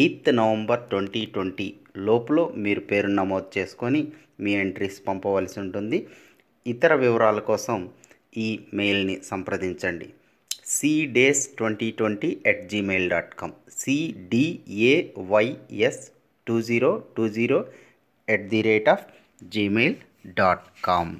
[0.00, 1.66] Eighth November twenty twenty
[2.08, 4.00] లోపల మీరు పేరు నమోదు చేసుకొని
[4.42, 5.98] మీ ఎంట్రీస్ పంపవలసి ఉంటుంది.
[6.66, 7.78] ఇతర వివరాల కోసం
[8.44, 10.08] ఈ మెయిల్ని సంప్రదించండి.
[10.66, 14.92] Cdays twenty twenty at gmail dot com CDAYS
[16.46, 17.58] two zero two zero
[18.28, 19.04] at the rate of
[19.54, 19.96] gmail
[20.38, 21.12] dot com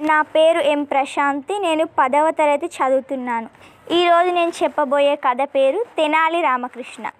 [0.00, 3.48] నా పేరు ఎం ప్రశాంతి నేను పదవ తరగతి చదువుతున్నాను.
[3.92, 7.10] ఈరోజు నేను చెప్పబోయే కథ పేరు తెనాలి రామకృష్ణ.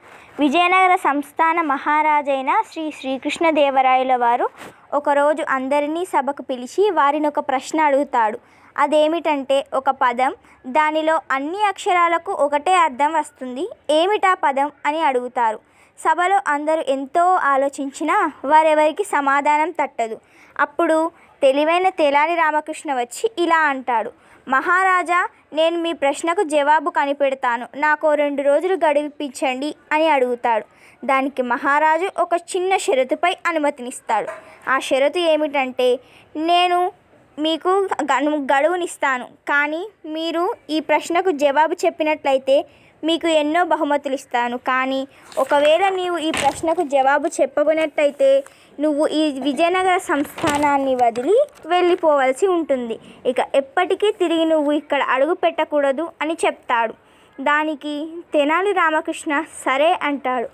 [0.40, 4.48] విజయనగర సంస్థాన మహారాజైన శ్రీ శ్రీకృష్ణదేవరాయల వారు
[4.92, 8.38] ఒకరోజు అందరినీ సభకు పిలిచి వారిని ఒక ప్రశ్న అడుగుతాడు.
[8.78, 10.34] అదేమిటంటే ఒక పదం
[10.66, 13.68] దానిలో అన్ని అక్షరాలకు ఒకటే అర్థం వస్తుంది.
[13.90, 15.60] ఏమిటా పదం అని అడుగుతారు.
[15.98, 20.20] సభలో అందరూ ఎంతో ఆలోచించినా వారెవరికి సమాధానం తట్టదు.
[20.60, 21.10] అప్పుడు
[21.42, 24.12] తెలివైన తెలాని రామకృష్ణ వచ్చి ఇలా అంటాడు.
[24.48, 27.66] మహారాజా నేను మీ ప్రశ్నకు జవాబు కనిపెడతాను.
[27.76, 30.64] నాకు రెండు రోజులు గడిపించండి అని అడుగుతాడు.
[31.06, 34.28] దానికి మహారాజు ఒక చిన్న షరతుపై అనుమతినిస్తాడు.
[34.70, 36.00] ఆ షరతు ఏమిటంటే
[36.36, 36.92] నేను
[37.38, 39.24] మీకు గను గడువునిస్తాను.
[39.24, 42.64] కానీ మీరు ఈ ప్రశ్నకు జవాబు చెప్పినట్లయితే
[43.04, 44.56] మీకు ఎన్నో బహుమతులు ఇస్తాను.
[44.56, 45.00] కానీ
[45.38, 48.44] ఒకవేళ నీవు ఈ ప్రశ్నకు జవాబు చెప్పబోనట్లయితే
[48.80, 52.98] నువ్వు ఈ విజయనగర సంస్థానాన్ని వదిలి వెళ్ళిపోవలసి ఉంటుంది.
[53.26, 56.94] ఇక ఎప్పటికీ తిరిగి నువ్వు ఇక్కడ అడుగు పెట్టకూడదు అని చెప్తాడు.
[57.38, 57.94] దానికి
[58.34, 60.48] తెనాలి రామకృష్ణ సరే అంటాడు.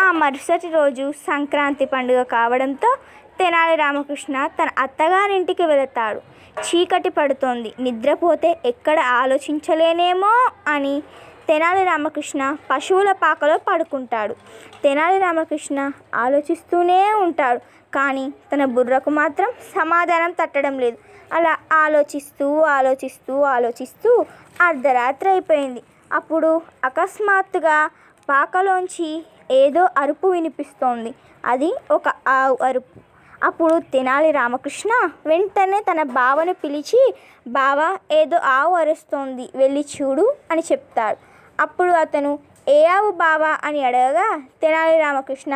[0.00, 2.90] ఆ మరుసటి రోజు సంక్రాంతి పండుగ కావడంతో
[3.38, 6.20] తెనాలి రామకృష్ణ తన అత్తగారింటికి వెళతాడు.
[6.60, 7.72] చీకటి పడుతోంది.
[7.80, 10.32] నిద్రపోతే ఎక్కడ ఆలోచించలేనేమో
[10.66, 11.02] అని
[11.48, 14.34] తెనాలి రామకృష్ణ పశువుల పాకలో పడుకుంటాడు.
[14.82, 17.60] తెనాలి రామకృష్ణ ఆలోచిస్తూనే ఉంటాడు.
[17.94, 20.98] కానీ తన బుర్రకు మాత్రం సమాధానం తట్టడం లేదు.
[21.32, 24.24] అలా ఆలోచిస్తూ ఆలోచిస్తూ ఆలోచిస్తూ
[24.60, 25.82] అర్ధరాత్రి అయిపోయింది.
[26.12, 27.90] అప్పుడు అకస్మాత్తుగా
[28.30, 31.14] పాకలోంచి ఏదో అరుపు వినిపిస్తోంది.
[31.44, 33.00] అది ఒక ఆవు అరుపు.
[33.44, 34.90] అప్పుడు తెనాలి రామకృష్ణ
[35.26, 37.14] వెంటనే తన బావను పిలిచి
[37.48, 39.48] బావ ఏదో ఆవు అరుస్తోంది.
[39.54, 41.31] వెళ్ళి చూడు అని చెప్తాడు.
[41.64, 42.32] అప్పుడు అతను
[42.68, 44.26] ఏ ఆవు బావా అని అడగగా
[44.62, 45.52] తెనాలి రామకృష్ణ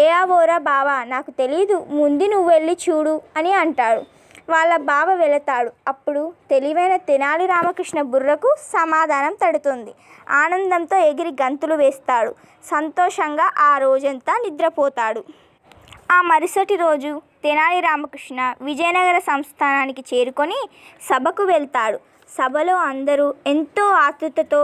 [0.00, 4.02] ఏ ఆవోరా బావా నాకు తెలీదు ముందు నువ్వు వెళ్ళి చూడు అని అంటాడు.
[4.52, 5.70] వాళ్ళ బావ వెళతాడు.
[5.90, 9.92] అప్పుడు తెలివైన తెనాలి రామకృష్ణ బుర్రకు సమాధానం తడుతుంది.
[10.42, 12.32] ఆనందంతో ఎగిరి గంతులు వేస్తాడు.
[12.70, 15.22] సంతోషంగా ఆ రోజంతా నిద్రపోతాడు.
[16.16, 17.12] ఆ మరుసటి రోజు
[17.44, 20.60] తెనాలి రామకృష్ణ విజయనగర సంస్థానానికి చేరుకొని
[21.08, 21.98] సభకు వెళ్తాడు.
[22.36, 24.60] సభలో అందరూ ఎంతో ఆతృతతో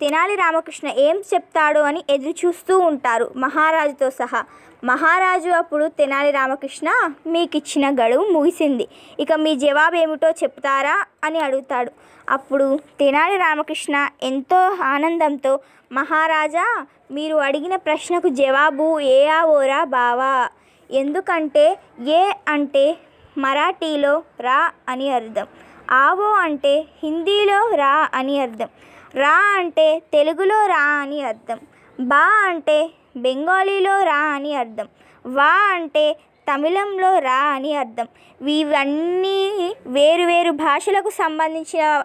[0.00, 4.44] తెనాలి రామకృష్ణ ఏం చెప్తాడో అని ఎదురు చూస్తూ ఉంటారు మహారాజుతో సహా.
[4.84, 6.88] మహారాజు అప్పుడు తెనాలి రామకృష్ణ
[7.26, 8.88] మీకు ఇచ్చిన గడువు ముగిసింది.
[9.20, 11.04] ఇక మీ జవాబు ఏమిటో చెప్తారా?
[11.24, 11.92] అని అడుగుతాడు.
[12.30, 15.60] అప్పుడు తెనాలి రామకృష్ణ ఎంతో ఆనందంతో
[15.92, 20.48] మహారాజా మీరు అడిగిన ప్రశ్నకు జవాబు ఏ ఆవోరా బావా?
[20.90, 22.96] ఎందుకంటే ఏ అంటే
[23.38, 25.46] మరాఠీలో రా అని అర్థం.
[25.90, 28.68] ఆవో అంటే హిందీలో రా అని అర్థం.
[29.14, 31.58] రా అంటే తెలుగులో రా అని అర్థం.
[32.00, 34.88] బా అంటే బెంగాలీలో రా అని అర్థం.
[35.26, 36.16] వా అంటే
[36.52, 38.08] తమిళంలో రా అని అర్థం.
[38.48, 42.04] ఇవన్నీ వేరు వేరు భాషలకు సంబంధించిన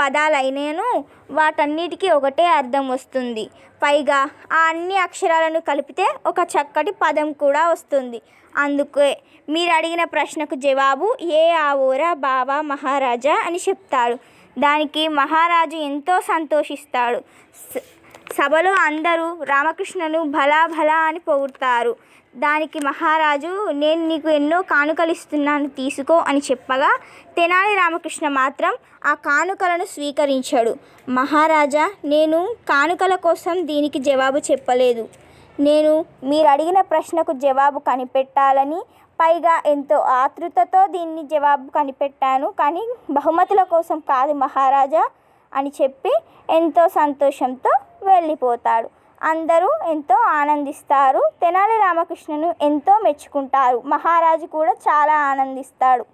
[0.00, 3.50] పదాలైనను వాటన్నిటికీ ఒకటే అర్థం వస్తుంది.
[3.82, 8.22] పైగా ఆ అన్ని అక్షరాలను కలిపితే ఒక చక్కటి పదం కూడా వస్తుంది.
[8.56, 14.18] అందుకే మీరు అడిగిన ప్రశ్నకు జవాబు ఏ ఆవోరా బావా మహారాజా అని చెప్తాడు
[14.58, 17.18] దానికి మహారాజు ఎంతో సంతోషిస్తాడు.
[17.74, 17.82] స-
[18.32, 21.96] సభలో అందరూ రామకృష్ణను భలా భలా అని పొగుడతారు.
[22.36, 26.98] దానికి మహారాజు నేను నీకు ఎన్నో కానుకలు ఇస్తున్నాను తీసుకో అని చెప్పగా
[27.36, 28.74] తెనాలి రామకృష్ణ మాత్రం
[29.06, 30.76] ఆ కానుకలను స్వీకరించాడు.
[31.08, 35.08] మహారాజా నేను కానుకల కోసం దీనికి జవాబు చెప్పలేదు.
[35.60, 38.82] నేను మీరు అడిగిన ప్రశ్నకు జవాబు కనిపెట్టాలని
[39.20, 42.48] పైగా ఎంతో ఆతృతతో దీన్ని జవాబు కనిపెట్టాను.
[42.50, 45.04] కానీ బహుమతుల కోసం కాదు మహారాజా
[45.54, 46.12] అని చెప్పి
[46.50, 47.72] ఎంతో సంతోషంతో
[48.04, 48.88] వెళ్ళిపోతాడు.
[49.22, 51.22] అందరూ ఎంతో ఆనందిస్తారు.
[51.42, 53.82] తెనాలి రామకృష్ణను ఎంతో మెచ్చుకుంటారు.
[53.86, 56.04] మహారాజు కూడా చాలా ఆనందిస్తాడు.